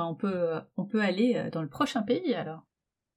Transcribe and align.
Bah, 0.00 0.06
on 0.06 0.14
peut, 0.14 0.60
on 0.78 0.86
peut 0.86 1.02
aller 1.02 1.50
dans 1.52 1.60
le 1.60 1.68
prochain 1.68 2.02
pays 2.02 2.34
alors. 2.34 2.62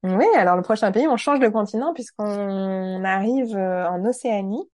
Oui, 0.04 0.26
alors 0.36 0.58
le 0.58 0.64
prochain 0.64 0.92
pays, 0.92 1.08
on 1.08 1.16
change 1.16 1.40
de 1.40 1.48
continent 1.48 1.94
puisqu'on 1.94 3.06
arrive 3.06 3.56
en 3.56 4.04
Océanie 4.04 4.70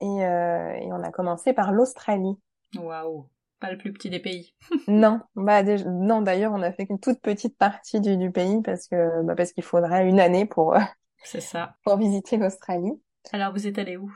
et, 0.00 0.06
et 0.06 0.92
on 0.92 1.02
a 1.02 1.10
commencé 1.10 1.52
par 1.52 1.72
l'Australie. 1.72 2.38
Waouh 2.76 3.26
pas 3.60 3.70
le 3.70 3.78
plus 3.78 3.92
petit 3.92 4.10
des 4.10 4.20
pays. 4.20 4.54
non, 4.88 5.20
bah 5.36 5.62
non. 5.62 6.22
D'ailleurs, 6.22 6.52
on 6.52 6.62
a 6.62 6.72
fait 6.72 6.86
qu'une 6.86 6.98
toute 6.98 7.20
petite 7.20 7.56
partie 7.58 8.00
du, 8.00 8.16
du 8.16 8.30
pays 8.32 8.62
parce 8.62 8.88
que 8.88 9.22
bah, 9.22 9.34
parce 9.36 9.52
qu'il 9.52 9.62
faudrait 9.62 10.08
une 10.08 10.18
année 10.18 10.46
pour. 10.46 10.74
Euh, 10.74 10.80
C'est 11.22 11.40
ça. 11.40 11.76
Pour 11.84 11.98
visiter 11.98 12.38
l'Australie. 12.38 13.00
Alors, 13.32 13.52
vous 13.52 13.66
êtes 13.66 13.78
allé 13.78 13.96
où? 13.98 14.10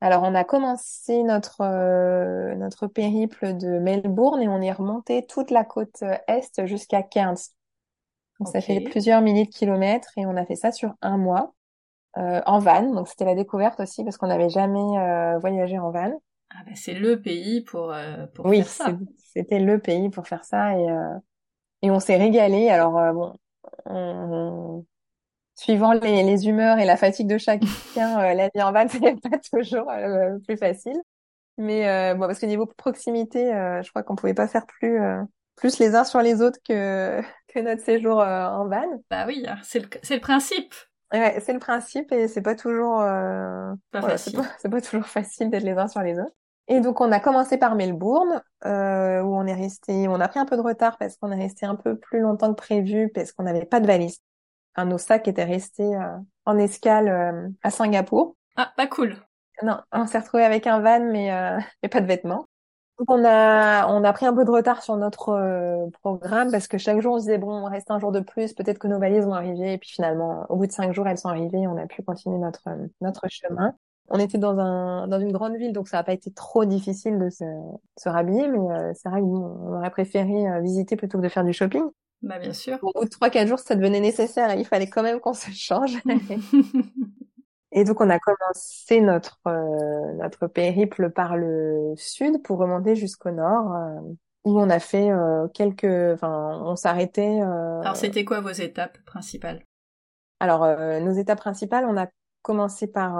Alors, 0.00 0.22
on 0.22 0.34
a 0.34 0.44
commencé 0.44 1.22
notre 1.22 1.62
euh, 1.62 2.54
notre 2.56 2.86
périple 2.86 3.56
de 3.56 3.78
Melbourne 3.78 4.42
et 4.42 4.48
on 4.48 4.60
est 4.60 4.72
remonté 4.72 5.24
toute 5.26 5.50
la 5.50 5.64
côte 5.64 6.02
euh, 6.02 6.16
est 6.28 6.66
jusqu'à 6.66 7.02
Cairns. 7.02 7.36
Donc, 8.38 8.48
ça 8.48 8.60
fait 8.60 8.80
plusieurs 8.80 9.22
milliers 9.22 9.46
de 9.46 9.50
kilomètres 9.50 10.10
et 10.16 10.26
on 10.26 10.36
a 10.36 10.44
fait 10.44 10.56
ça 10.56 10.70
sur 10.70 10.94
un 11.00 11.16
mois 11.16 11.54
euh, 12.18 12.42
en 12.46 12.58
van. 12.58 12.92
Donc, 12.92 13.08
c'était 13.08 13.24
la 13.24 13.34
découverte 13.34 13.80
aussi 13.80 14.04
parce 14.04 14.18
qu'on 14.18 14.26
n'avait 14.26 14.50
jamais 14.50 15.38
voyagé 15.40 15.78
en 15.78 15.90
van. 15.90 16.20
Ah 16.50 16.62
bah 16.64 16.72
c'est 16.74 16.94
le 16.94 17.20
pays 17.20 17.60
pour, 17.62 17.92
euh, 17.92 18.26
pour 18.28 18.48
faire 18.48 18.66
ça. 18.66 18.90
Oui, 18.90 19.06
c'était 19.18 19.58
le 19.58 19.80
pays 19.80 20.10
pour 20.10 20.26
faire 20.26 20.44
ça 20.44 20.78
et, 20.78 20.90
euh, 20.90 21.18
et 21.82 21.90
on 21.90 22.00
s'est 22.00 22.16
régalé. 22.16 22.68
Alors 22.68 22.98
euh, 22.98 23.12
bon, 23.12 24.86
suivant 25.56 25.92
les, 25.92 26.22
les, 26.22 26.48
humeurs 26.48 26.78
et 26.78 26.84
la 26.84 26.96
fatigue 26.96 27.26
de 27.26 27.38
chacun, 27.38 27.66
la 27.96 28.48
vie 28.54 28.62
en 28.62 28.72
van 28.72 28.86
c'est 28.88 29.20
pas 29.20 29.38
toujours 29.38 29.90
plus 30.46 30.56
facile. 30.56 31.00
Mais 31.58 32.14
bon, 32.14 32.26
parce 32.26 32.38
que 32.38 32.46
niveau 32.46 32.66
proximité, 32.66 33.50
je 33.82 33.88
crois 33.90 34.02
qu'on 34.02 34.16
pouvait 34.16 34.34
pas 34.34 34.48
faire 34.48 34.66
plus 34.66 35.00
plus 35.56 35.78
les 35.78 35.94
uns 35.94 36.04
sur 36.04 36.20
les 36.20 36.42
autres 36.42 36.58
que 36.68 37.20
que 37.48 37.60
notre 37.60 37.82
séjour 37.82 38.18
en 38.18 38.68
van. 38.68 39.02
Bah 39.10 39.24
oui, 39.26 39.44
c'est 39.62 39.80
le 39.80 39.88
c'est 40.02 40.14
le 40.14 40.20
principe. 40.20 40.74
Ouais, 41.12 41.38
c'est 41.40 41.52
le 41.52 41.60
principe 41.60 42.10
et 42.12 42.26
c'est 42.26 42.42
pas 42.42 42.54
toujours 42.54 43.00
euh... 43.00 43.72
pas 43.92 44.02
facile. 44.02 44.40
C'est 44.58 44.68
pas, 44.68 44.80
toujours 44.80 45.06
facile 45.06 45.50
d'être 45.50 45.62
les 45.62 45.72
uns 45.72 45.88
sur 45.88 46.00
les 46.00 46.18
autres. 46.18 46.34
Et 46.68 46.80
donc 46.80 47.00
on 47.00 47.12
a 47.12 47.20
commencé 47.20 47.58
par 47.58 47.76
Melbourne 47.76 48.42
euh, 48.64 49.22
où 49.22 49.36
on 49.36 49.46
est 49.46 49.54
resté, 49.54 50.08
on 50.08 50.18
a 50.18 50.26
pris 50.26 50.40
un 50.40 50.46
peu 50.46 50.56
de 50.56 50.62
retard 50.62 50.98
parce 50.98 51.16
qu'on 51.16 51.30
est 51.30 51.40
resté 51.40 51.64
un 51.64 51.76
peu 51.76 51.96
plus 51.96 52.20
longtemps 52.20 52.52
que 52.52 52.60
prévu 52.60 53.08
parce 53.14 53.30
qu'on 53.30 53.44
n'avait 53.44 53.66
pas 53.66 53.78
de 53.78 53.86
valise. 53.86 54.18
Enfin, 54.76 54.86
nos 54.86 54.98
sacs 54.98 55.26
étaient 55.28 55.44
restés 55.44 55.96
euh, 55.96 56.16
en 56.44 56.58
escale 56.58 57.08
euh, 57.08 57.48
à 57.62 57.70
Singapour. 57.70 58.36
Ah, 58.56 58.72
pas 58.76 58.86
cool. 58.86 59.16
Non, 59.62 59.78
on 59.92 60.06
s'est 60.06 60.18
retrouvé 60.18 60.44
avec 60.44 60.66
un 60.66 60.80
van 60.80 61.00
mais, 61.00 61.32
euh, 61.32 61.58
mais 61.82 61.88
pas 61.88 62.00
de 62.00 62.06
vêtements. 62.06 62.46
Donc 62.98 63.10
on 63.10 63.24
a 63.26 63.86
on 63.88 64.04
a 64.04 64.12
pris 64.14 64.24
un 64.24 64.34
peu 64.34 64.44
de 64.44 64.50
retard 64.50 64.82
sur 64.82 64.96
notre 64.96 65.28
euh, 65.30 65.86
programme 66.00 66.50
parce 66.50 66.66
que 66.66 66.78
chaque 66.78 67.00
jour 67.00 67.14
on 67.14 67.18
se 67.18 67.24
disait 67.24 67.36
bon 67.36 67.52
on 67.52 67.64
reste 67.66 67.90
un 67.90 67.98
jour 67.98 68.10
de 68.10 68.20
plus 68.20 68.54
peut-être 68.54 68.78
que 68.78 68.88
nos 68.88 68.98
valises 68.98 69.26
vont 69.26 69.34
arriver 69.34 69.74
et 69.74 69.78
puis 69.78 69.90
finalement 69.90 70.46
au 70.48 70.56
bout 70.56 70.66
de 70.66 70.72
cinq 70.72 70.94
jours 70.94 71.06
elles 71.06 71.18
sont 71.18 71.28
arrivées 71.28 71.60
et 71.60 71.68
on 71.68 71.76
a 71.76 71.86
pu 71.86 72.02
continuer 72.02 72.38
notre 72.38 72.64
notre 73.02 73.28
chemin. 73.28 73.74
On 74.08 74.18
était 74.18 74.38
dans 74.38 74.58
un 74.58 75.08
dans 75.08 75.20
une 75.20 75.32
grande 75.32 75.56
ville 75.56 75.74
donc 75.74 75.88
ça 75.88 75.98
n'a 75.98 76.04
pas 76.04 76.14
été 76.14 76.30
trop 76.30 76.64
difficile 76.64 77.18
de 77.18 77.28
se, 77.28 77.44
se 77.98 78.08
rhabiller 78.08 78.48
mais 78.48 78.58
euh, 78.74 78.92
c'est 78.94 79.10
vrai 79.10 79.20
qu'on 79.20 79.76
aurait 79.76 79.90
préféré 79.90 80.48
euh, 80.48 80.60
visiter 80.60 80.96
plutôt 80.96 81.18
que 81.18 81.22
de 81.24 81.28
faire 81.28 81.44
du 81.44 81.52
shopping. 81.52 81.84
Bah 82.26 82.40
bien 82.40 82.52
sûr. 82.52 82.78
Au 82.82 82.92
bout 82.92 83.04
de 83.04 83.10
trois 83.10 83.30
quatre 83.30 83.46
jours 83.46 83.60
ça 83.60 83.76
devenait 83.76 84.00
nécessaire 84.00 84.50
et 84.50 84.58
il 84.58 84.66
fallait 84.66 84.88
quand 84.88 85.02
même 85.02 85.20
qu'on 85.20 85.34
se 85.34 85.50
change. 85.52 85.96
Et 87.72 87.84
donc 87.84 88.00
on 88.00 88.08
a 88.08 88.18
commencé 88.18 89.00
notre 89.00 89.38
euh, 89.46 90.12
notre 90.14 90.46
périple 90.46 91.10
par 91.10 91.36
le 91.36 91.92
sud 91.96 92.42
pour 92.42 92.58
remonter 92.58 92.96
jusqu'au 92.96 93.30
nord 93.30 93.74
euh, 93.74 94.00
où 94.44 94.58
on 94.58 94.70
a 94.70 94.78
fait 94.78 95.10
euh, 95.10 95.46
quelques 95.48 95.84
enfin 95.84 96.62
on 96.64 96.74
s'arrêtait 96.74 97.40
Alors 97.40 97.96
c'était 97.96 98.24
quoi 98.24 98.40
vos 98.40 98.48
étapes 98.48 98.98
principales? 99.04 99.62
Alors 100.40 100.66
nos 101.00 101.12
étapes 101.12 101.38
principales, 101.38 101.86
on 101.86 101.96
a 101.96 102.06
commencé 102.46 102.86
par 102.86 103.16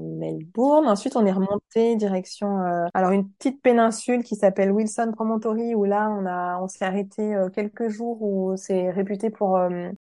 Melbourne, 0.00 0.86
ensuite 0.86 1.16
on 1.16 1.26
est 1.26 1.32
remonté 1.32 1.96
direction 1.96 2.60
alors 2.94 3.10
une 3.10 3.28
petite 3.28 3.60
péninsule 3.60 4.22
qui 4.22 4.36
s'appelle 4.36 4.70
Wilson 4.70 5.10
Promontory 5.12 5.74
où 5.74 5.84
là 5.84 6.08
on 6.10 6.26
a 6.26 6.60
on 6.62 6.68
s'est 6.68 6.84
arrêté 6.84 7.36
quelques 7.52 7.88
jours 7.88 8.22
où 8.22 8.56
c'est 8.56 8.90
réputé 8.90 9.30
pour 9.30 9.58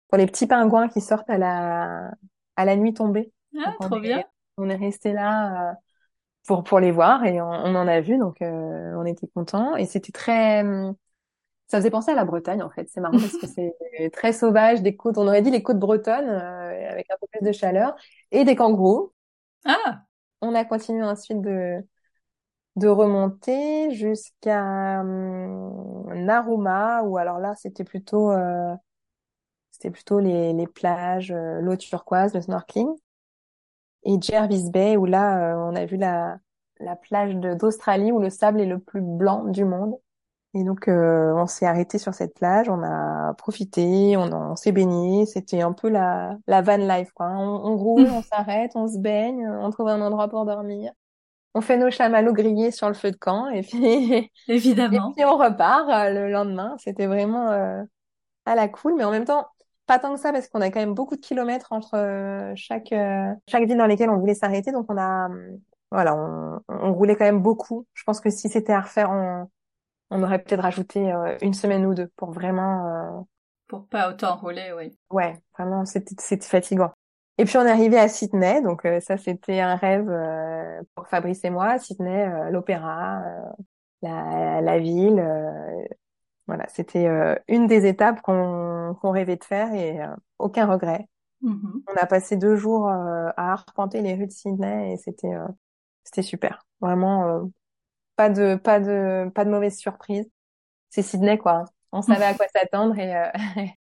pour 0.10 0.18
les 0.18 0.26
petits 0.26 0.48
pingouins 0.48 0.90
qui 0.90 1.02
sortent 1.02 1.30
à 1.30 1.38
la 1.38 2.12
à 2.56 2.66
la 2.66 2.76
nuit 2.76 2.94
tombée. 2.94 3.32
Ah, 3.64 3.74
trop 3.80 4.00
bien. 4.00 4.24
On 4.58 4.70
est 4.70 4.76
resté 4.76 5.14
là 5.14 5.72
euh, 5.72 5.74
pour 6.48 6.64
pour 6.64 6.80
les 6.80 6.92
voir 6.92 7.26
et 7.26 7.42
on, 7.42 7.48
en 7.48 7.88
a 7.88 8.02
vu. 8.02 8.18
Donc 8.18 8.42
euh, 8.42 8.94
on 8.96 9.06
était 9.06 9.28
contents. 9.28 9.76
Et 9.76 9.86
c'était 9.86 10.12
très 10.12 10.62
hum, 10.62 10.96
ça 11.68 11.78
faisait 11.78 11.90
penser 11.90 12.12
à 12.12 12.16
la 12.16 12.26
Bretagne 12.26 12.62
en 12.62 12.70
fait. 12.70 12.88
C'est 12.90 13.02
marrant 13.02 13.18
parce 13.18 13.38
que 13.38 13.48
c'est 13.48 14.10
très 14.12 14.34
sauvage 14.34 14.82
des 14.82 14.96
côtes 14.96 15.18
on 15.18 15.28
aurait 15.28 15.42
dit 15.42 15.52
les 15.52 15.64
côtes 15.64 15.80
bretonnes 15.80 16.30
euh, 16.30 16.92
avec 16.92 17.10
un 17.12 17.16
peu 17.20 17.28
plus 17.32 17.46
de 17.46 17.52
chaleur 17.52 17.96
et 18.36 18.46
des 18.46 18.56
kangourous. 18.56 19.14
Ah. 19.66 20.04
On 20.42 20.56
a 20.56 20.66
continué 20.66 21.04
ensuite 21.04 21.42
de 21.42 21.84
de 22.76 22.88
remonter 22.90 23.92
jusqu'à 23.96 25.00
hum, 25.02 26.14
Naruma 26.26 27.04
où 27.04 27.18
alors 27.18 27.40
là 27.40 27.56
c'était 27.56 27.86
plutôt 27.86 28.32
c'était 29.72 29.92
plutôt 29.92 30.20
les, 30.20 30.54
les 30.54 30.68
plages 30.68 31.32
l'eau 31.34 31.76
turquoise 31.76 32.34
le 32.34 32.42
snorkeling. 32.42 32.90
Et 34.04 34.22
Jervis 34.22 34.70
Bay 34.72 34.96
où 34.98 35.06
là 35.06 35.54
euh, 35.54 35.72
on 35.72 35.76
a 35.76 35.86
vu 35.86 35.98
la 35.98 36.40
la 36.80 36.96
plage 36.96 37.36
d'Australie 37.36 38.12
où 38.12 38.20
le 38.20 38.30
sable 38.30 38.60
est 38.62 38.66
le 38.66 38.80
plus 38.80 39.02
blanc 39.02 39.46
du 39.46 39.66
monde. 39.66 39.96
Et 40.56 40.64
donc 40.64 40.88
euh, 40.88 41.34
on 41.36 41.46
s'est 41.46 41.66
arrêté 41.66 41.98
sur 41.98 42.14
cette 42.14 42.34
plage, 42.34 42.70
on 42.70 42.82
a 42.82 43.34
profité, 43.36 44.18
on, 44.18 44.32
on 44.32 44.56
s'est 44.56 44.72
baigné, 44.72 45.26
c'était 45.26 45.62
un 45.62 45.74
peu 45.74 45.90
la 45.90 46.38
la 46.48 46.62
van 46.62 46.78
life 46.78 47.12
quoi. 47.12 47.28
On, 47.28 47.66
on 47.66 47.78
roule, 47.78 48.08
on 48.12 48.24
s'arrête, 48.24 48.72
on 48.76 48.88
se 48.88 48.98
baigne, 48.98 49.48
on 49.48 49.70
trouve 49.70 49.90
un 49.90 50.02
endroit 50.02 50.30
pour 50.30 50.46
dormir. 50.46 50.92
On 51.54 51.62
fait 51.62 51.78
nos 51.78 51.92
chamallows 51.92 52.34
grillés 52.34 52.72
sur 52.72 52.88
le 52.88 52.94
feu 52.94 53.12
de 53.12 53.18
camp 53.18 53.50
et 53.50 53.62
puis 53.62 54.32
évidemment. 54.48 55.12
et 55.12 55.14
puis 55.14 55.26
on 55.26 55.38
repart 55.38 55.90
euh, 55.90 56.10
le 56.12 56.32
lendemain. 56.32 56.76
C'était 56.80 57.08
vraiment 57.08 57.50
à 58.46 58.56
la 58.56 58.68
cool, 58.68 58.96
mais 58.96 59.04
en 59.04 59.12
même 59.12 59.26
temps 59.26 59.46
pas 59.86 60.00
tant 60.00 60.16
que 60.16 60.20
ça 60.20 60.32
parce 60.32 60.48
qu'on 60.48 60.62
a 60.62 60.70
quand 60.72 60.80
même 60.80 60.94
beaucoup 60.94 61.16
de 61.16 61.22
kilomètres 61.22 61.72
entre 61.72 61.96
euh, 61.96 62.54
chaque 62.56 62.92
euh, 62.92 63.34
chaque 63.48 63.66
ville 63.66 63.78
dans 63.78 63.86
lesquelles 63.86 64.10
on 64.10 64.18
voulait 64.18 64.34
s'arrêter. 64.34 64.72
Donc 64.72 64.86
on 64.90 64.98
a 64.98 65.30
euh, 65.30 65.58
voilà, 65.92 66.16
on, 66.16 66.60
on, 66.68 66.94
roulait 66.94 67.16
quand 67.16 67.26
même 67.26 67.42
beaucoup. 67.42 67.86
Je 67.94 68.04
pense 68.04 68.20
que 68.20 68.30
si 68.30 68.50
c'était 68.50 68.74
à 68.74 68.82
refaire, 68.82 69.12
on, 69.12 69.48
on 70.10 70.24
aurait 70.24 70.40
peut-être 70.40 70.62
rajouté 70.62 71.14
une 71.42 71.54
semaine 71.54 71.86
ou 71.86 71.94
deux 71.94 72.10
pour 72.16 72.32
vraiment. 72.32 73.28
Pour 73.68 73.88
pas 73.88 74.10
autant 74.10 74.36
rouler, 74.36 74.72
oui. 74.78 74.98
Ouais, 75.10 75.40
vraiment, 75.58 75.86
c'était 75.86 76.16
c'était 76.20 76.48
fatigant. 76.48 76.92
Et 77.38 77.46
puis 77.46 77.58
on 77.58 77.66
est 77.66 77.72
arrivé 77.72 77.98
à 77.98 78.08
Sydney, 78.08 78.62
donc 78.62 78.88
ça 79.02 79.18
c'était 79.18 79.60
un 79.60 79.76
rêve 79.76 80.10
pour 80.96 81.08
Fabrice 81.08 81.44
et 81.44 81.50
moi. 81.50 81.80
Sydney, 81.80 82.50
l'opéra, 82.52 83.24
la, 84.02 84.62
la 84.62 84.80
ville, 84.80 85.22
voilà, 86.48 86.68
c'était 86.70 87.08
euh, 87.08 87.36
une 87.48 87.68
des 87.68 87.88
étapes 87.88 88.22
qu'on 88.22 88.96
rêvait 89.04 89.36
de 89.36 89.44
faire 89.44 89.74
et 89.74 90.02
euh, 90.02 90.16
aucun 90.38 90.68
regret. 90.68 91.08
Mm-hmm. 91.42 91.84
On 91.88 91.96
a 92.02 92.06
passé 92.06 92.38
deux 92.38 92.56
jours 92.56 92.88
euh, 92.88 93.30
à 93.36 93.54
arpenter 93.54 94.02
les 94.02 94.14
rues 94.14 94.28
de 94.28 94.32
Sydney 94.32 94.94
et 94.94 94.98
c'était 94.98 95.34
c'était 96.04 96.22
super. 96.22 96.66
Vraiment 96.82 97.50
pas 98.16 98.30
de 98.30 98.56
pas 98.56 98.80
de 98.80 99.30
pas 99.34 99.46
de 99.46 99.50
mauvaise 99.50 99.78
surprise. 99.78 100.30
C'est 100.90 101.02
Sydney 101.02 101.38
quoi. 101.38 101.66
On 101.92 102.02
savait 102.02 102.26
à 102.26 102.34
quoi 102.34 102.48
s'attendre 102.54 102.98
et 103.00 103.14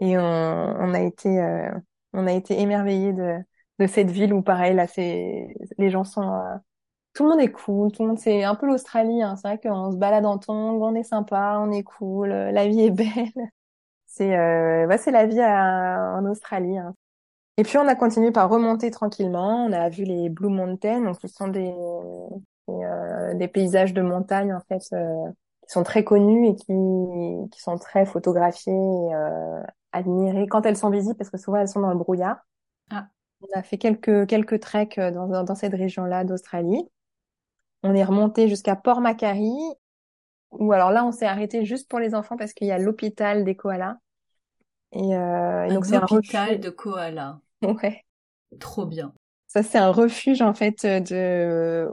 et 0.00 0.18
on, 0.18 0.22
on 0.22 0.94
a 0.94 1.00
été 1.00 1.28
on 2.12 2.26
a 2.26 2.32
été 2.32 2.60
émerveillés 2.60 3.12
de 3.12 3.38
de 3.80 3.86
cette 3.86 4.10
ville 4.10 4.32
où 4.32 4.42
pareil 4.42 4.74
là 4.74 4.86
c'est 4.86 5.54
les 5.78 5.90
gens 5.90 6.04
sont 6.04 6.60
tout 7.14 7.22
le 7.24 7.30
monde 7.30 7.40
est 7.40 7.52
cool, 7.52 7.92
tout 7.92 8.02
le 8.02 8.08
monde 8.08 8.18
c'est 8.18 8.44
un 8.44 8.54
peu 8.56 8.66
l'Australie, 8.66 9.22
hein. 9.22 9.36
c'est 9.36 9.48
vrai 9.48 9.58
qu'on 9.58 9.92
se 9.92 9.96
balade 9.96 10.26
en 10.26 10.38
tongs, 10.38 10.82
on 10.82 10.94
est 10.94 11.04
sympa, 11.04 11.58
on 11.60 11.70
est 11.70 11.84
cool, 11.84 12.32
euh, 12.32 12.50
la 12.52 12.66
vie 12.68 12.82
est 12.82 12.90
belle. 12.90 13.32
C'est 14.06 14.36
euh, 14.38 14.86
bah, 14.86 14.98
c'est 14.98 15.10
la 15.12 15.26
vie 15.26 15.40
en 15.42 16.24
Australie. 16.26 16.78
Hein. 16.78 16.94
Et 17.58 17.64
puis 17.64 17.78
on 17.78 17.88
a 17.88 17.94
continué 17.96 18.32
par 18.32 18.50
remonter 18.50 18.90
tranquillement, 18.90 19.66
on 19.66 19.72
a 19.72 19.88
vu 19.88 20.04
les 20.04 20.28
Blue 20.28 20.50
Mountains, 20.50 21.02
donc 21.02 21.16
ce 21.20 21.28
sont 21.28 21.48
des 21.48 21.72
euh, 22.68 23.34
des 23.34 23.48
paysages 23.48 23.92
de 23.92 24.02
montagne 24.02 24.52
en 24.54 24.60
fait 24.60 24.82
euh, 24.92 25.30
qui 25.62 25.72
sont 25.72 25.82
très 25.82 26.04
connus 26.04 26.48
et 26.48 26.54
qui 26.54 26.72
qui 27.52 27.60
sont 27.60 27.76
très 27.78 28.06
photographiés 28.06 28.72
et 28.72 29.14
euh, 29.14 29.62
admirés 29.92 30.46
quand 30.46 30.64
elles 30.66 30.76
sont 30.76 30.90
visibles 30.90 31.16
parce 31.16 31.30
que 31.30 31.38
souvent 31.38 31.58
elles 31.58 31.68
sont 31.68 31.80
dans 31.80 31.92
le 31.92 31.98
brouillard. 31.98 32.38
Ah. 32.90 33.06
On 33.42 33.58
a 33.58 33.62
fait 33.62 33.78
quelques 33.78 34.26
quelques 34.26 34.60
treks 34.60 34.98
dans 34.98 35.44
dans 35.44 35.54
cette 35.54 35.74
région-là 35.74 36.24
d'Australie. 36.24 36.88
On 37.86 37.94
est 37.94 38.04
remonté 38.04 38.48
jusqu'à 38.48 38.76
Port 38.76 39.02
Macquarie, 39.02 39.52
où 40.52 40.72
alors 40.72 40.90
là, 40.90 41.04
on 41.04 41.12
s'est 41.12 41.26
arrêté 41.26 41.66
juste 41.66 41.86
pour 41.88 41.98
les 41.98 42.14
enfants 42.14 42.38
parce 42.38 42.54
qu'il 42.54 42.66
y 42.66 42.72
a 42.72 42.78
l'hôpital 42.78 43.44
des 43.44 43.56
koalas. 43.56 43.98
Et, 44.92 45.14
euh, 45.14 45.68
donc 45.68 45.84
c'est 45.84 45.96
un 45.96 46.06
hôpital 46.08 46.60
de 46.60 46.70
koalas. 46.70 47.40
Ouais. 47.62 48.04
Trop 48.58 48.86
bien. 48.86 49.12
Ça, 49.48 49.62
c'est 49.62 49.78
un 49.78 49.90
refuge 49.90 50.40
en 50.40 50.54
fait 50.54 50.86
de 50.86 51.90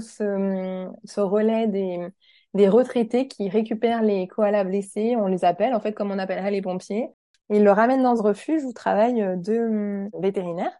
se, 0.00 0.88
se 1.04 1.20
relaient 1.20 1.66
des, 1.68 2.08
des 2.54 2.68
retraités 2.68 3.28
qui 3.28 3.48
récupèrent 3.48 4.02
les 4.02 4.26
koalas 4.28 4.64
blessés, 4.64 5.16
on 5.16 5.26
les 5.26 5.44
appelle 5.44 5.74
en 5.74 5.80
fait 5.80 5.92
comme 5.92 6.10
on 6.10 6.18
appellerait 6.18 6.50
les 6.50 6.62
pompiers, 6.62 7.08
ils 7.50 7.64
le 7.64 7.72
ramènent 7.72 8.02
dans 8.02 8.16
ce 8.16 8.22
refuge 8.22 8.64
où 8.64 8.72
travaillent 8.72 9.36
deux 9.38 9.66
hum, 9.66 10.10
vétérinaires. 10.20 10.78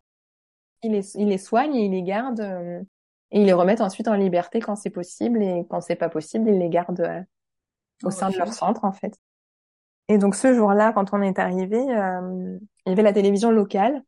Ils 0.82 0.92
les, 0.92 1.16
ils 1.16 1.28
les 1.28 1.38
soignent 1.38 1.74
et 1.74 1.86
ils 1.86 1.90
les 1.90 2.02
gardent 2.02 2.40
hum, 2.40 2.84
et 3.30 3.40
ils 3.40 3.46
les 3.46 3.52
remettent 3.52 3.80
ensuite 3.80 4.08
en 4.08 4.14
liberté 4.14 4.60
quand 4.60 4.76
c'est 4.76 4.90
possible 4.90 5.42
et 5.42 5.66
quand 5.68 5.80
c'est 5.80 5.96
pas 5.96 6.08
possible, 6.08 6.48
ils 6.48 6.58
les 6.58 6.68
gardent 6.70 7.00
euh, 7.00 7.20
au 8.04 8.10
sein 8.10 8.30
de 8.30 8.38
leur 8.38 8.52
centre 8.52 8.84
en 8.84 8.92
fait. 8.92 9.14
Et 10.08 10.16
donc 10.16 10.34
ce 10.34 10.54
jour-là, 10.54 10.92
quand 10.92 11.12
on 11.12 11.20
est 11.20 11.38
arrivé, 11.38 11.76
euh, 11.78 12.58
il 12.86 12.90
y 12.90 12.92
avait 12.92 13.02
la 13.02 13.12
télévision 13.12 13.50
locale 13.50 14.02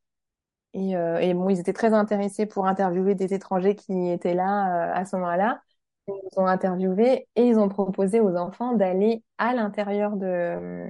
et, 0.75 0.97
euh, 0.97 1.19
et, 1.19 1.35
bon, 1.35 1.49
ils 1.49 1.59
étaient 1.59 1.73
très 1.73 1.93
intéressés 1.93 2.47
pour 2.47 2.67
interviewer 2.67 3.15
des 3.15 3.35
étrangers 3.35 3.75
qui 3.75 4.11
étaient 4.11 4.35
là 4.35 4.93
à 4.93 5.05
ce 5.05 5.17
moment-là. 5.17 5.61
Ils 6.09 6.13
nous 6.13 6.43
ont 6.43 6.47
interviewés 6.47 7.29
et 7.37 7.47
ils 7.47 7.59
ont 7.59 7.69
proposé 7.69 8.21
aux 8.21 8.37
enfants 8.37 8.75
d'aller 8.75 9.23
à 9.39 9.55
l'intérieur 9.55 10.17
de 10.17 10.89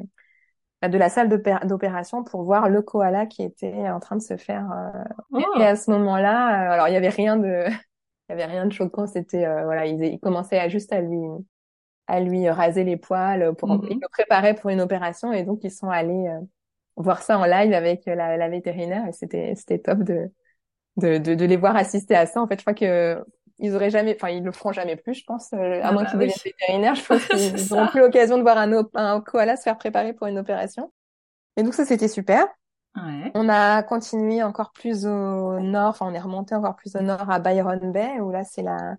de 0.82 0.96
la 0.96 1.10
salle 1.10 1.28
d'opération 1.28 2.24
pour 2.24 2.42
voir 2.42 2.70
le 2.70 2.80
koala 2.80 3.26
qui 3.26 3.42
était 3.42 3.90
en 3.90 4.00
train 4.00 4.16
de 4.16 4.22
se 4.22 4.38
faire. 4.38 4.66
Euh... 4.72 5.38
Et 5.38 5.44
oh. 5.46 5.60
à 5.60 5.76
ce 5.76 5.90
moment-là, 5.90 6.72
alors 6.72 6.88
il 6.88 6.94
y 6.94 6.96
avait 6.96 7.10
rien 7.10 7.36
de, 7.36 7.64
il 7.68 8.30
y 8.30 8.32
avait 8.32 8.46
rien 8.46 8.64
de 8.64 8.72
choquant. 8.72 9.06
C'était 9.06 9.44
voilà, 9.64 9.84
ils, 9.84 10.02
ils 10.02 10.18
commençaient 10.18 10.58
à 10.58 10.70
juste 10.70 10.92
à 10.94 11.02
lui 11.02 11.18
à 12.10 12.20
lui 12.20 12.48
raser 12.50 12.84
les 12.84 12.96
poils 12.96 13.54
pour 13.54 13.68
mm 13.68 13.88
le 13.88 14.08
préparer 14.10 14.54
pour 14.54 14.70
une 14.70 14.80
opération 14.80 15.32
et 15.32 15.44
donc 15.44 15.60
ils 15.62 15.70
sont 15.70 15.88
allés 15.88 16.28
euh, 16.28 16.40
voir 16.96 17.22
ça 17.22 17.38
en 17.38 17.44
live 17.44 17.72
avec 17.72 18.04
la, 18.06 18.36
la 18.36 18.48
vétérinaire 18.48 19.06
et 19.06 19.12
c'était 19.12 19.54
c'était 19.56 19.78
top 19.78 20.00
de, 20.00 20.30
de, 20.96 21.18
de 21.18 21.34
de 21.34 21.44
les 21.44 21.56
voir 21.56 21.76
assister 21.76 22.14
à 22.14 22.26
ça 22.26 22.40
en 22.42 22.46
fait 22.46 22.56
je 22.56 22.62
crois 22.62 22.74
que 22.74 23.22
ils 23.58 23.74
auraient 23.74 23.90
jamais 23.90 24.14
enfin 24.16 24.30
ils 24.30 24.42
le 24.42 24.52
feront 24.52 24.72
jamais 24.72 24.96
plus 24.96 25.14
je 25.14 25.24
pense 25.24 25.52
euh, 25.52 25.80
à 25.82 25.88
ah 25.88 25.92
moins 25.92 26.04
bah 26.04 26.10
qu'ils 26.10 26.18
deviennent 26.18 26.36
vétérinaires 26.44 26.94
je 26.94 27.04
pense 27.04 27.24
qu'ils 27.28 27.68
n'auront 27.70 27.86
plus 27.88 28.00
l'occasion 28.00 28.38
de 28.38 28.42
voir 28.42 28.58
un, 28.58 28.84
un 28.94 29.20
koala 29.20 29.56
se 29.56 29.62
faire 29.62 29.78
préparer 29.78 30.12
pour 30.12 30.26
une 30.26 30.38
opération 30.38 30.92
et 31.56 31.62
donc 31.62 31.74
ça 31.74 31.84
c'était 31.84 32.08
super 32.08 32.46
Ouais. 32.96 33.30
On 33.34 33.48
a 33.48 33.84
continué 33.84 34.42
encore 34.42 34.72
plus 34.72 35.06
au 35.06 35.60
nord, 35.60 35.90
enfin 35.90 36.06
on 36.08 36.12
est 36.12 36.18
remonté 36.20 36.56
encore 36.56 36.74
plus 36.74 36.96
au 36.96 37.00
nord 37.02 37.30
à 37.30 37.38
Byron 37.38 37.92
Bay 37.92 38.18
où 38.18 38.32
là 38.32 38.42
c'est 38.42 38.62
la 38.62 38.96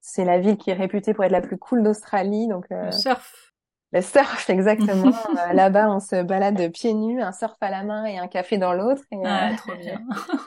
c'est 0.00 0.24
la 0.24 0.38
ville 0.38 0.56
qui 0.56 0.70
est 0.70 0.74
réputée 0.74 1.14
pour 1.14 1.24
être 1.24 1.32
la 1.32 1.40
plus 1.40 1.58
cool 1.58 1.82
d'Australie. 1.82 2.46
Donc 2.46 2.66
euh, 2.70 2.92
surf. 2.92 3.45
Le 3.92 4.00
surf, 4.00 4.48
exactement. 4.50 5.12
Euh, 5.36 5.52
là-bas, 5.52 5.90
on 5.90 6.00
se 6.00 6.22
balade 6.22 6.72
pieds 6.72 6.94
nus, 6.94 7.20
un 7.20 7.32
surf 7.32 7.56
à 7.60 7.70
la 7.70 7.82
main 7.82 8.04
et 8.06 8.18
un 8.18 8.26
café 8.26 8.58
dans 8.58 8.72
l'autre. 8.72 9.02
Et, 9.12 9.18
ah, 9.24 9.50
trop 9.56 9.76
bien. 9.76 10.00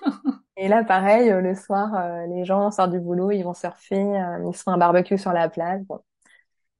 et 0.57 0.67
là, 0.67 0.83
pareil, 0.83 1.29
euh, 1.29 1.41
le 1.41 1.53
soir, 1.53 1.91
les 2.27 2.43
gens 2.43 2.71
sortent 2.71 2.91
du 2.91 2.99
boulot, 2.99 3.31
ils 3.31 3.43
vont 3.43 3.53
surfer, 3.53 4.19
ils 4.45 4.55
se 4.55 4.63
font 4.63 4.71
un 4.71 4.77
barbecue 4.77 5.17
sur 5.17 5.31
la 5.31 5.47
plage. 5.47 5.81
Bon. 5.83 5.99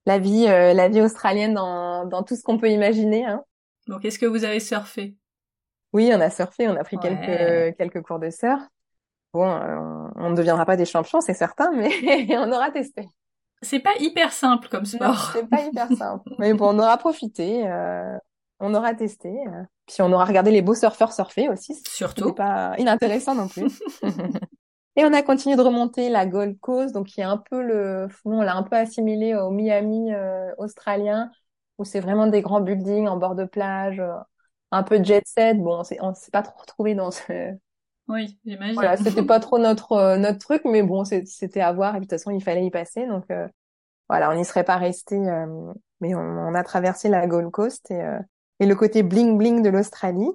La 0.06 0.18
vie, 0.18 0.46
la 0.46 0.88
vie 0.88 1.02
australienne 1.02 1.54
dans, 1.54 2.06
dans 2.06 2.24
tout 2.24 2.36
ce 2.36 2.42
qu'on 2.42 2.58
peut 2.58 2.70
imaginer. 2.70 3.26
Hein. 3.26 3.44
Donc, 3.88 4.06
est-ce 4.06 4.18
que 4.18 4.26
vous 4.26 4.44
avez 4.44 4.60
surfé? 4.60 5.16
Oui, 5.94 6.12
on 6.14 6.20
a 6.20 6.30
surfé, 6.30 6.68
on 6.68 6.76
a 6.76 6.84
pris 6.84 6.98
quelques 6.98 7.78
quelques 7.78 8.02
cours 8.02 8.20
de 8.20 8.32
surf. 8.32 8.62
Bon, 9.34 9.46
on 10.16 10.30
ne 10.32 10.36
deviendra 10.36 10.66
pas 10.66 10.78
des 10.78 10.86
champions, 10.86 11.22
c'est 11.22 11.36
certain, 11.36 11.72
mais 11.76 11.92
on 12.38 12.52
aura 12.52 12.72
testé. 12.72 13.08
C'est 13.62 13.80
pas 13.80 13.96
hyper 14.00 14.32
simple 14.32 14.68
comme 14.70 14.86
sport. 14.86 15.32
C'est 15.34 15.48
pas 15.48 15.62
hyper 15.62 15.88
simple. 15.98 16.30
mais 16.38 16.54
bon, 16.54 16.76
on 16.76 16.80
aura 16.80 16.98
profité, 16.98 17.68
euh, 17.68 18.18
on 18.60 18.74
aura 18.74 18.94
testé, 18.94 19.30
euh, 19.30 19.64
puis 19.86 19.98
on 20.02 20.12
aura 20.12 20.26
regardé 20.26 20.52
les 20.52 20.62
beaux 20.62 20.76
surfeurs 20.76 21.14
surfer 21.14 21.50
aussi. 21.50 21.82
Surtout. 21.88 22.34
pas 22.34 22.76
inintéressant 22.78 23.36
non 23.36 23.48
plus. 23.48 23.82
Et 24.96 25.06
on 25.06 25.14
a 25.14 25.22
continué 25.22 25.56
de 25.56 25.62
remonter 25.62 26.10
la 26.10 26.26
Gold 26.26 26.60
Coast, 26.60 26.94
donc 26.94 27.08
qui 27.08 27.22
est 27.22 27.26
un 27.26 27.38
peu 27.38 27.62
le, 27.62 28.08
on 28.26 28.42
l'a 28.42 28.56
un 28.56 28.64
peu 28.64 28.76
assimilé 28.76 29.34
au 29.36 29.50
Miami 29.50 30.12
australien, 30.58 31.32
où 31.78 31.86
c'est 31.86 32.02
vraiment 32.02 32.28
des 32.28 32.42
grands 32.42 32.60
buildings 32.60 33.08
en 33.08 33.16
bord 33.16 33.36
de 33.36 33.46
plage, 33.46 34.02
un 34.72 34.84
peu 34.84 35.02
jet 35.02 35.26
set. 35.26 35.58
Bon, 35.58 35.84
on 36.02 36.14
s'est 36.14 36.32
pas 36.32 36.42
trop 36.42 36.60
retrouvé 36.60 36.96
dans 36.96 37.12
ce 37.12 37.54
oui, 38.10 38.40
j'imagine. 38.44 38.74
Voilà, 38.74 38.98
c'était 38.98 39.24
pas 39.24 39.40
trop 39.40 39.60
notre 39.60 39.92
euh, 39.94 40.18
notre 40.18 40.40
truc, 40.40 40.64
mais 40.66 40.82
bon, 40.82 41.06
c'était 41.06 41.62
à 41.62 41.72
voir. 41.72 41.96
Et 41.96 42.00
de 42.00 42.04
toute 42.06 42.12
façon, 42.12 42.32
il 42.32 42.44
fallait 42.44 42.66
y 42.66 42.72
passer, 42.72 43.06
donc 43.06 43.26
euh, 43.30 43.48
voilà, 44.10 44.32
on 44.32 44.36
n'y 44.36 44.44
serait 44.44 44.64
pas 44.64 44.78
resté. 44.78 45.16
Euh, 45.16 45.74
mais 46.02 46.16
on, 46.16 46.54
a 46.56 46.64
traversé 46.64 47.08
la 47.08 47.28
Gold 47.28 47.52
Coast 47.52 47.92
et, 47.92 48.02
et 48.60 48.66
le 48.66 48.76
côté 48.76 49.04
bling 49.04 49.38
bling 49.38 49.62
de 49.62 49.70
l'Australie, 49.70 50.32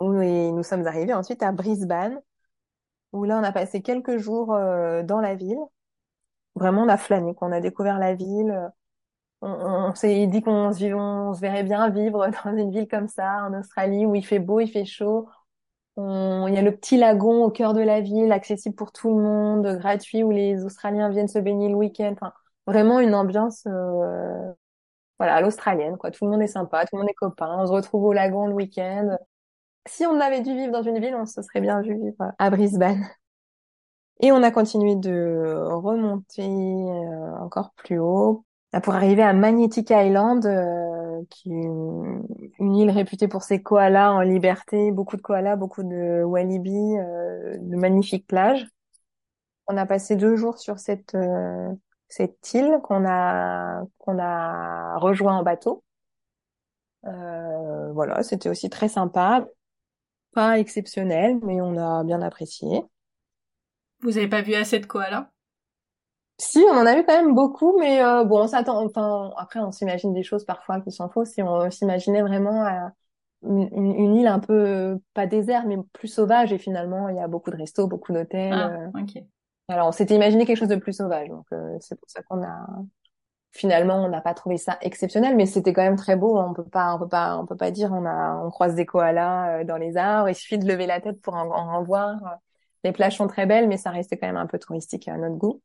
où 0.00 0.12
nous 0.12 0.62
sommes 0.62 0.86
arrivés 0.86 1.14
ensuite 1.14 1.42
à 1.42 1.50
Brisbane, 1.50 2.20
où 3.12 3.24
là, 3.24 3.38
on 3.38 3.42
a 3.42 3.52
passé 3.52 3.82
quelques 3.82 4.18
jours 4.18 4.48
dans 4.48 5.20
la 5.22 5.34
ville. 5.34 5.60
Vraiment, 6.54 6.82
on 6.82 6.88
a 6.88 6.98
flâné, 6.98 7.34
qu'on 7.34 7.52
a 7.52 7.60
découvert 7.60 7.98
la 7.98 8.14
ville. 8.14 8.70
On, 9.40 9.48
on, 9.48 9.94
s'est 9.94 10.26
dit 10.26 10.42
qu'on 10.42 10.72
se, 10.72 10.84
on 10.92 11.32
se 11.32 11.40
verrait 11.40 11.64
bien 11.64 11.88
vivre 11.88 12.28
dans 12.44 12.56
une 12.56 12.70
ville 12.70 12.86
comme 12.86 13.08
ça, 13.08 13.46
en 13.46 13.58
Australie, 13.58 14.04
où 14.04 14.14
il 14.14 14.26
fait 14.26 14.38
beau, 14.40 14.60
il 14.60 14.68
fait 14.68 14.84
chaud 14.84 15.26
il 15.96 16.54
y 16.54 16.58
a 16.58 16.62
le 16.62 16.74
petit 16.74 16.96
lagon 16.96 17.44
au 17.44 17.50
cœur 17.50 17.74
de 17.74 17.80
la 17.80 18.00
ville, 18.00 18.32
accessible 18.32 18.74
pour 18.74 18.92
tout 18.92 19.08
le 19.08 19.22
monde, 19.22 19.78
gratuit, 19.78 20.22
où 20.22 20.30
les 20.30 20.64
Australiens 20.64 21.10
viennent 21.10 21.28
se 21.28 21.38
baigner 21.38 21.68
le 21.68 21.74
week-end. 21.74 22.12
Enfin, 22.12 22.32
vraiment 22.66 23.00
une 23.00 23.14
ambiance, 23.14 23.66
euh, 23.66 24.52
voilà, 25.18 25.36
à 25.36 25.40
l'australienne, 25.40 25.96
quoi. 25.98 26.10
Tout 26.10 26.24
le 26.24 26.30
monde 26.32 26.42
est 26.42 26.46
sympa, 26.48 26.84
tout 26.86 26.96
le 26.96 27.00
monde 27.00 27.10
est 27.10 27.14
copain. 27.14 27.56
On 27.58 27.66
se 27.66 27.72
retrouve 27.72 28.04
au 28.04 28.12
lagon 28.12 28.46
le 28.46 28.54
week-end. 28.54 29.16
Si 29.86 30.06
on 30.06 30.20
avait 30.20 30.42
dû 30.42 30.54
vivre 30.54 30.72
dans 30.72 30.82
une 30.82 31.00
ville, 31.00 31.14
on 31.16 31.26
se 31.26 31.42
serait 31.42 31.60
bien 31.60 31.82
vu 31.82 31.94
vivre 31.94 32.32
à 32.38 32.50
Brisbane. 32.50 33.04
Et 34.20 34.32
on 34.32 34.42
a 34.42 34.50
continué 34.50 34.94
de 34.96 35.66
remonter 35.72 36.42
euh, 36.42 37.36
encore 37.40 37.72
plus 37.76 37.98
haut 37.98 38.44
pour 38.82 38.94
arriver 38.94 39.22
à 39.22 39.32
Magnetic 39.32 39.90
Island, 39.90 40.46
euh, 40.46 40.91
une, 41.44 42.24
île 42.60 42.90
réputée 42.90 43.28
pour 43.28 43.42
ses 43.42 43.62
koalas 43.62 44.12
en 44.12 44.20
liberté, 44.20 44.92
beaucoup 44.92 45.16
de 45.16 45.22
koalas, 45.22 45.56
beaucoup 45.56 45.82
de 45.82 46.22
walibi, 46.22 46.96
euh, 46.98 47.56
de 47.58 47.76
magnifiques 47.76 48.26
plages. 48.26 48.66
On 49.68 49.76
a 49.76 49.86
passé 49.86 50.16
deux 50.16 50.36
jours 50.36 50.58
sur 50.58 50.78
cette 50.78 51.14
euh, 51.14 51.72
cette 52.08 52.52
île 52.54 52.78
qu'on 52.82 53.06
a 53.06 53.82
qu'on 53.98 54.18
a 54.18 54.98
rejoint 54.98 55.38
en 55.38 55.42
bateau. 55.42 55.82
voilà, 57.02 58.22
c'était 58.22 58.48
aussi 58.48 58.70
très 58.70 58.88
sympa, 58.88 59.46
pas 60.32 60.58
exceptionnel, 60.58 61.38
mais 61.42 61.60
on 61.60 61.76
a 61.76 62.04
bien 62.04 62.22
apprécié. 62.22 62.84
Vous 64.00 64.18
avez 64.18 64.28
pas 64.28 64.42
vu 64.42 64.54
assez 64.54 64.78
de 64.80 64.86
koalas? 64.86 65.30
Si, 66.38 66.58
on 66.70 66.74
en 66.74 66.86
a 66.86 66.94
vu 66.94 67.04
quand 67.06 67.16
même 67.16 67.34
beaucoup, 67.34 67.78
mais 67.78 68.02
euh, 68.02 68.24
bon, 68.24 68.42
on 68.42 68.46
s'attend. 68.48 68.84
Enfin, 68.84 69.32
après, 69.36 69.60
on 69.60 69.70
s'imagine 69.70 70.12
des 70.12 70.22
choses 70.22 70.44
parfois 70.44 70.80
qui 70.80 70.90
sont 70.90 71.08
fausses. 71.08 71.38
Et 71.38 71.42
on 71.42 71.70
s'imaginait 71.70 72.22
vraiment 72.22 72.66
une, 73.42 73.68
une, 73.72 74.16
île 74.16 74.26
un 74.26 74.40
peu 74.40 74.98
pas 75.14 75.26
désert, 75.26 75.66
mais 75.66 75.76
plus 75.92 76.08
sauvage. 76.08 76.52
Et 76.52 76.58
finalement, 76.58 77.08
il 77.08 77.16
y 77.16 77.20
a 77.20 77.28
beaucoup 77.28 77.50
de 77.50 77.56
restos, 77.56 77.86
beaucoup 77.86 78.12
d'hôtels. 78.12 78.52
Ah, 78.52 78.70
euh. 78.70 79.00
ok. 79.00 79.22
Alors, 79.68 79.88
on 79.88 79.92
s'était 79.92 80.16
imaginé 80.16 80.44
quelque 80.44 80.58
chose 80.58 80.68
de 80.68 80.76
plus 80.76 80.94
sauvage. 80.94 81.28
Donc, 81.28 81.46
euh, 81.52 81.76
c'est 81.80 81.98
pour 81.98 82.10
ça 82.10 82.22
qu'on 82.22 82.42
a 82.42 82.66
finalement, 83.54 84.02
on 84.02 84.08
n'a 84.08 84.22
pas 84.22 84.32
trouvé 84.32 84.56
ça 84.56 84.78
exceptionnel, 84.80 85.36
mais 85.36 85.44
c'était 85.44 85.74
quand 85.74 85.82
même 85.82 85.96
très 85.96 86.16
beau. 86.16 86.38
On 86.38 86.54
peut 86.54 86.64
pas, 86.64 86.94
on 86.94 86.98
peut 86.98 87.08
pas, 87.08 87.36
on 87.36 87.46
peut 87.46 87.56
pas 87.56 87.70
dire 87.70 87.92
on 87.92 88.06
a, 88.06 88.42
on 88.42 88.50
croise 88.50 88.74
des 88.74 88.86
koalas 88.86 89.64
dans 89.64 89.76
les 89.76 89.98
arbres. 89.98 90.30
Il 90.30 90.34
suffit 90.34 90.58
de 90.58 90.66
lever 90.66 90.86
la 90.86 91.00
tête 91.00 91.20
pour 91.20 91.34
en, 91.34 91.50
en 91.50 91.82
voir. 91.84 92.16
Les 92.82 92.92
plages 92.92 93.18
sont 93.18 93.28
très 93.28 93.46
belles, 93.46 93.68
mais 93.68 93.76
ça 93.76 93.90
restait 93.90 94.16
quand 94.16 94.26
même 94.26 94.36
un 94.36 94.46
peu 94.46 94.58
touristique 94.58 95.06
à 95.06 95.16
notre 95.18 95.36
goût. 95.36 95.60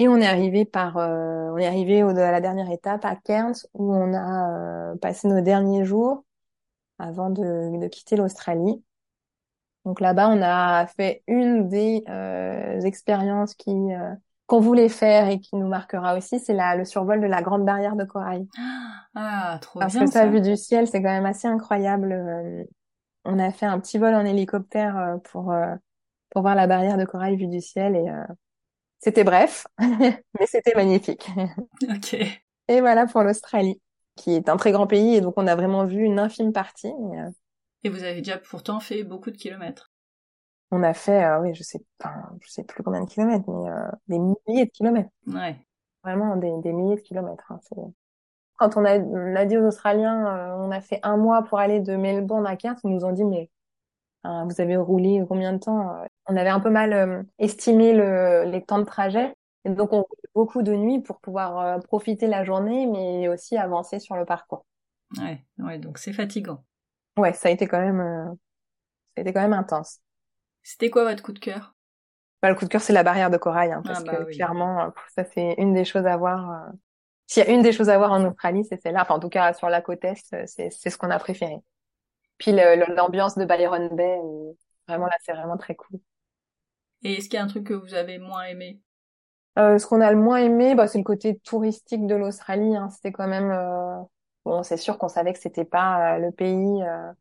Et 0.00 0.08
on 0.08 0.16
est 0.16 0.26
arrivé 0.26 0.64
par, 0.64 0.96
euh, 0.96 1.50
on 1.52 1.58
est 1.58 1.66
arrivé 1.66 2.02
au, 2.02 2.08
à 2.08 2.30
la 2.30 2.40
dernière 2.40 2.70
étape 2.70 3.04
à 3.04 3.16
Cairns 3.16 3.66
où 3.74 3.94
on 3.94 4.14
a 4.14 4.92
euh, 4.92 4.96
passé 4.96 5.28
nos 5.28 5.42
derniers 5.42 5.84
jours 5.84 6.24
avant 6.98 7.28
de, 7.28 7.78
de 7.78 7.86
quitter 7.86 8.16
l'Australie. 8.16 8.82
Donc 9.84 10.00
là-bas, 10.00 10.30
on 10.30 10.40
a 10.40 10.86
fait 10.86 11.22
une 11.26 11.68
des 11.68 12.02
euh, 12.08 12.80
expériences 12.80 13.54
qui 13.54 13.74
qu'on 14.46 14.60
voulait 14.60 14.88
faire 14.88 15.28
et 15.28 15.38
qui 15.38 15.54
nous 15.56 15.68
marquera 15.68 16.16
aussi, 16.16 16.40
c'est 16.40 16.56
le 16.56 16.84
survol 16.86 17.20
de 17.20 17.26
la 17.26 17.42
Grande 17.42 17.66
Barrière 17.66 17.94
de 17.94 18.04
Corail. 18.04 18.48
Ah, 19.16 19.58
trop 19.60 19.80
Parce 19.80 19.92
bien. 19.92 20.02
Parce 20.02 20.12
que 20.12 20.18
ça, 20.18 20.26
vue 20.28 20.40
du 20.40 20.56
ciel, 20.56 20.86
c'est 20.86 21.02
quand 21.02 21.10
même 21.10 21.26
assez 21.26 21.48
incroyable. 21.48 22.16
on 23.24 23.38
a 23.40 23.50
fait 23.50 23.66
un 23.66 23.80
petit 23.80 23.98
vol 23.98 24.14
en 24.14 24.24
hélicoptère 24.24 25.18
pour 25.24 25.52
pour 26.30 26.42
voir 26.42 26.54
la 26.54 26.68
barrière 26.68 26.96
de 26.96 27.04
corail 27.04 27.36
vue 27.36 27.48
du 27.48 27.60
ciel 27.60 27.96
et 27.96 28.08
c'était 29.00 29.24
bref, 29.24 29.66
mais 29.78 30.46
c'était 30.46 30.74
magnifique. 30.74 31.28
Ok. 31.88 32.14
Et 32.68 32.80
voilà 32.80 33.06
pour 33.06 33.22
l'Australie, 33.22 33.80
qui 34.16 34.32
est 34.34 34.48
un 34.48 34.56
très 34.56 34.72
grand 34.72 34.86
pays, 34.86 35.16
et 35.16 35.20
donc 35.20 35.34
on 35.36 35.46
a 35.46 35.56
vraiment 35.56 35.86
vu 35.86 36.02
une 36.04 36.18
infime 36.18 36.52
partie. 36.52 36.88
Euh, 36.88 37.30
et 37.82 37.88
vous 37.88 38.04
avez 38.04 38.18
déjà 38.18 38.38
pourtant 38.38 38.80
fait 38.80 39.02
beaucoup 39.04 39.30
de 39.30 39.36
kilomètres. 39.36 39.90
On 40.70 40.82
a 40.84 40.94
fait, 40.94 41.24
euh, 41.24 41.40
oui, 41.40 41.54
je 41.54 41.62
sais, 41.64 41.80
pas, 41.98 42.14
je 42.42 42.48
sais 42.48 42.62
plus 42.62 42.84
combien 42.84 43.02
de 43.02 43.08
kilomètres, 43.10 43.44
mais 43.48 43.70
euh, 43.70 43.90
des 44.06 44.18
milliers 44.18 44.66
de 44.66 44.70
kilomètres. 44.70 45.10
Ouais. 45.26 45.56
Vraiment 46.04 46.36
des, 46.36 46.52
des 46.62 46.72
milliers 46.72 46.96
de 46.96 47.00
kilomètres. 47.00 47.50
Hein, 47.50 47.58
Quand 48.56 48.76
on 48.76 48.84
a, 48.84 48.98
on 48.98 49.34
a 49.34 49.44
dit 49.46 49.56
aux 49.56 49.66
Australiens, 49.66 50.56
on 50.58 50.70
a 50.70 50.80
fait 50.80 51.00
un 51.02 51.16
mois 51.16 51.42
pour 51.42 51.58
aller 51.58 51.80
de 51.80 51.96
Melbourne 51.96 52.46
à 52.46 52.56
Cairns, 52.56 52.78
ils 52.84 52.90
nous 52.90 53.04
ont 53.04 53.12
dit, 53.12 53.24
mais 53.24 53.50
vous 54.24 54.60
avez 54.60 54.76
roulé 54.76 55.22
combien 55.28 55.52
de 55.52 55.58
temps 55.58 55.96
On 56.26 56.36
avait 56.36 56.50
un 56.50 56.60
peu 56.60 56.70
mal 56.70 56.92
euh, 56.92 57.22
estimé 57.38 57.92
le, 57.92 58.44
les 58.44 58.62
temps 58.62 58.78
de 58.78 58.84
trajet. 58.84 59.34
Et 59.64 59.70
donc, 59.70 59.92
on 59.92 59.98
roule 59.98 60.16
beaucoup 60.34 60.62
de 60.62 60.74
nuit 60.74 61.00
pour 61.00 61.20
pouvoir 61.20 61.80
profiter 61.80 62.26
la 62.26 62.44
journée, 62.44 62.86
mais 62.86 63.28
aussi 63.28 63.56
avancer 63.56 63.98
sur 63.98 64.16
le 64.16 64.24
parcours. 64.24 64.64
Ouais, 65.18 65.44
ouais, 65.58 65.78
donc 65.78 65.98
c'est 65.98 66.12
fatigant. 66.12 66.64
Ouais, 67.16 67.32
ça 67.32 67.48
a 67.48 67.52
été 67.52 67.66
quand 67.66 67.80
même, 67.80 68.36
ça 69.14 69.18
a 69.18 69.20
été 69.20 69.32
quand 69.32 69.42
même 69.42 69.52
intense. 69.52 70.00
C'était 70.62 70.88
quoi 70.88 71.04
votre 71.04 71.22
coup 71.22 71.32
de 71.32 71.38
cœur? 71.38 71.74
Bah, 72.42 72.48
Le 72.48 72.54
coup 72.54 72.64
de 72.64 72.70
cœur, 72.70 72.80
c'est 72.80 72.92
la 72.92 73.02
barrière 73.02 73.30
de 73.30 73.36
corail, 73.36 73.72
hein, 73.72 73.82
parce 73.84 74.00
ah, 74.00 74.04
bah 74.04 74.16
que 74.16 74.32
clairement, 74.32 74.92
ça 75.14 75.24
c'est 75.24 75.54
une 75.58 75.74
des 75.74 75.84
choses 75.84 76.06
à 76.06 76.16
voir. 76.16 76.70
S'il 77.26 77.44
y 77.44 77.46
a 77.46 77.50
une 77.50 77.62
des 77.62 77.72
choses 77.72 77.88
à 77.88 77.98
voir 77.98 78.12
en 78.12 78.24
Australie, 78.24 78.64
c'est 78.68 78.80
celle-là. 78.80 79.02
Enfin, 79.02 79.14
en 79.14 79.20
tout 79.20 79.28
cas, 79.28 79.52
sur 79.52 79.68
la 79.68 79.80
côte 79.80 80.04
est, 80.04 80.16
c'est 80.46 80.70
ce 80.90 80.98
qu'on 80.98 81.10
a 81.10 81.18
préféré. 81.18 81.58
Puis 82.40 82.52
l'ambiance 82.52 83.36
de 83.36 83.44
Byron 83.44 83.88
Bay, 83.94 84.18
vraiment 84.88 85.06
là, 85.06 85.16
c'est 85.20 85.34
vraiment 85.34 85.58
très 85.58 85.74
cool. 85.74 86.00
Et 87.02 87.14
est-ce 87.14 87.28
qu'il 87.28 87.34
y 87.34 87.40
a 87.40 87.44
un 87.44 87.48
truc 87.48 87.64
que 87.64 87.74
vous 87.74 87.94
avez 87.94 88.18
moins 88.18 88.44
aimé? 88.44 88.80
Euh, 89.58 89.78
Ce 89.78 89.86
qu'on 89.86 90.00
a 90.00 90.10
le 90.10 90.18
moins 90.18 90.38
aimé, 90.38 90.74
bah, 90.74 90.86
c'est 90.86 90.98
le 90.98 91.04
côté 91.04 91.38
touristique 91.44 92.06
de 92.06 92.14
l'Australie. 92.14 92.74
Hein. 92.74 92.88
C'était 92.88 93.12
quand 93.12 93.28
même 93.28 93.50
euh... 93.50 94.00
bon, 94.46 94.62
c'est 94.62 94.78
sûr 94.78 94.96
qu'on 94.96 95.08
savait 95.08 95.34
que 95.34 95.38
c'était 95.38 95.66
pas 95.66 96.14
euh, 96.14 96.18
le 96.18 96.30
pays 96.32 96.82
euh, 96.82 97.12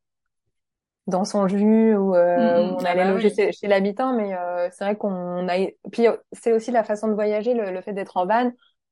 dans 1.07 1.25
son 1.25 1.49
jus 1.49 1.97
ou 1.97 2.15
euh, 2.15 2.37
mm, 2.37 2.71
mm. 2.71 2.75
on 2.75 2.85
ah 2.85 2.89
allait 2.89 3.03
bah 3.03 3.11
loger 3.11 3.51
chez, 3.51 3.67
l'habitant, 3.67 4.13
mais 4.13 4.33
c'est 4.71 4.85
vrai 4.85 4.95
qu'on 4.95 5.49
a. 5.49 5.67
Puis 5.91 6.07
c'est 6.31 6.53
aussi 6.53 6.71
la 6.71 6.85
façon 6.85 7.09
de 7.09 7.13
voyager, 7.13 7.53
le, 7.53 7.71
le 7.71 7.81
fait 7.81 7.93
d'être 7.93 8.15
en 8.15 8.25
van. 8.25 8.51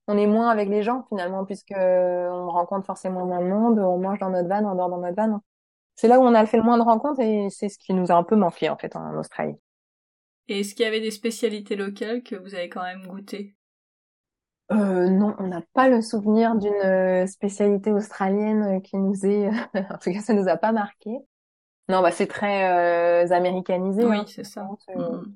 On 0.10 0.18
est 0.18 0.28
moins 0.28 0.50
avec 0.50 0.68
les 0.68 0.84
gens 0.84 1.06
finalement, 1.08 1.46
puisque 1.46 1.74
on 1.78 2.50
rencontre 2.50 2.86
forcément 2.86 3.26
moins 3.26 3.42
de 3.42 3.48
monde. 3.48 3.80
On 3.80 3.98
mange 3.98 4.20
dans 4.20 4.30
notre 4.30 4.50
van, 4.50 4.66
on 4.66 4.76
dort 4.76 4.90
dans 4.90 4.98
notre 4.98 5.16
van 5.16 5.42
c'est 5.98 6.08
là 6.08 6.20
où 6.20 6.24
on 6.24 6.34
a 6.36 6.46
fait 6.46 6.58
le 6.58 6.64
moins 6.64 6.78
de 6.78 6.84
rencontres 6.84 7.20
et 7.20 7.50
c'est 7.50 7.70
ce 7.70 7.78
qui 7.80 7.94
nous 7.94 8.12
a 8.12 8.16
un 8.16 8.24
peu 8.24 8.36
manqué 8.36 8.70
en 8.70 8.78
fait 8.78 8.96
en 8.96 9.18
Australie. 9.18 9.56
Et 10.48 10.62
est-ce 10.62 10.76
qu'il 10.76 10.86
y 10.86 10.88
avait 10.88 11.02
des 11.02 11.12
spécialités 11.12 11.76
locales 11.76 12.22
que 12.22 12.36
vous 12.36 12.54
avez 12.54 12.70
quand 12.70 12.84
même 12.84 13.06
goûtées? 13.08 13.56
Euh, 14.72 15.10
non, 15.10 15.36
on 15.40 15.48
n'a 15.48 15.62
pas 15.74 15.90
le 15.90 16.02
souvenir 16.02 16.56
d'une 16.56 16.74
euh, 16.74 17.26
spécialité 17.26 17.92
australienne 17.92 18.82
qui 18.84 18.98
nous 18.98 19.26
est, 19.26 19.48
en 19.74 19.98
tout 20.00 20.12
cas, 20.12 20.22
ça 20.22 20.34
nous 20.34 20.48
a 20.48 20.56
pas 20.56 20.72
marqué. 20.72 21.10
Non, 21.90 22.02
bah 22.02 22.12
c'est 22.12 22.28
très 22.28 23.26
euh, 23.26 23.34
américanisé. 23.34 24.06
Oui, 24.06 24.18
hein, 24.18 24.26
c'est 24.28 24.44
ça. 24.44 24.70
Mm-hmm. 24.90 25.34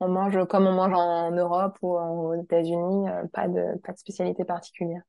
On 0.00 0.08
mange 0.08 0.44
comme 0.46 0.66
on 0.66 0.72
mange 0.72 0.92
en 0.92 1.30
Europe 1.30 1.78
ou 1.80 1.96
aux 1.96 2.34
États-Unis, 2.34 3.06
pas 3.32 3.48
de 3.48 3.78
pas 3.78 3.92
de 3.92 3.98
spécialité 3.98 4.44
particulière. 4.44 5.02